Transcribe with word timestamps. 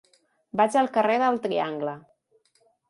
Vaig 0.61 0.77
al 0.81 0.89
carrer 0.97 1.21
del 1.27 1.39
Triangle. 1.47 1.97